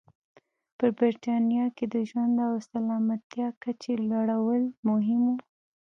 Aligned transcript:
په 0.77 0.85
برېټانیا 0.97 1.65
کې 1.75 1.85
د 1.93 1.95
ژوند 2.09 2.35
او 2.47 2.53
سلامتیا 2.69 3.47
کچې 3.61 3.93
لوړول 4.09 4.63
مهم 4.89 5.21
و. 5.33 5.35